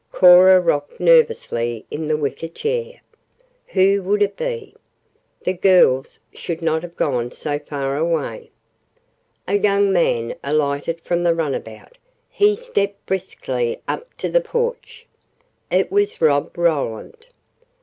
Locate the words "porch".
14.41-15.05